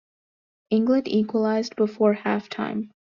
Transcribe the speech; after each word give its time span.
England 0.71 1.07
equalized 1.07 1.75
before 1.75 2.13
half 2.13 2.49
time. 2.49 2.89